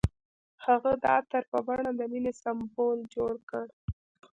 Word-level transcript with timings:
هغه 0.65 0.91
د 1.01 1.03
عطر 1.17 1.43
په 1.51 1.59
بڼه 1.67 1.91
د 1.95 2.01
مینې 2.11 2.33
سمبول 2.41 2.97
جوړ 3.15 3.33
کړ. 3.49 3.65